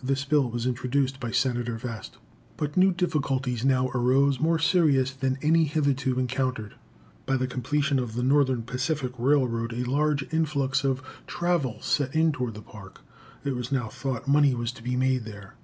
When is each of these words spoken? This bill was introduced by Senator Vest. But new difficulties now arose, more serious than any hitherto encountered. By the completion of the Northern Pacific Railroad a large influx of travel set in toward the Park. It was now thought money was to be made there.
This 0.00 0.24
bill 0.24 0.48
was 0.48 0.64
introduced 0.64 1.18
by 1.18 1.32
Senator 1.32 1.76
Vest. 1.76 2.18
But 2.56 2.76
new 2.76 2.92
difficulties 2.92 3.64
now 3.64 3.88
arose, 3.96 4.38
more 4.38 4.60
serious 4.60 5.10
than 5.12 5.38
any 5.42 5.64
hitherto 5.64 6.20
encountered. 6.20 6.76
By 7.26 7.36
the 7.36 7.48
completion 7.48 7.98
of 7.98 8.14
the 8.14 8.22
Northern 8.22 8.62
Pacific 8.62 9.10
Railroad 9.18 9.72
a 9.72 9.82
large 9.82 10.24
influx 10.32 10.84
of 10.84 11.02
travel 11.26 11.82
set 11.82 12.14
in 12.14 12.30
toward 12.30 12.54
the 12.54 12.62
Park. 12.62 13.00
It 13.42 13.56
was 13.56 13.72
now 13.72 13.88
thought 13.88 14.28
money 14.28 14.54
was 14.54 14.70
to 14.70 14.84
be 14.84 14.94
made 14.94 15.24
there. 15.24 15.56